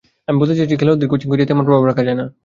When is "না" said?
2.19-2.25